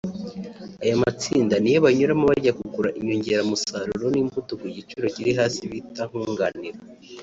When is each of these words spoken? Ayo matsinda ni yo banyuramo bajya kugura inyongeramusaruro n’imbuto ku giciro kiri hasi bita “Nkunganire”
Ayo 0.83 0.95
matsinda 1.03 1.55
ni 1.59 1.71
yo 1.73 1.79
banyuramo 1.85 2.23
bajya 2.31 2.53
kugura 2.59 2.89
inyongeramusaruro 2.99 4.05
n’imbuto 4.13 4.51
ku 4.61 4.65
giciro 4.75 5.05
kiri 5.15 5.31
hasi 5.39 5.61
bita 5.71 6.01
“Nkunganire” 6.09 6.79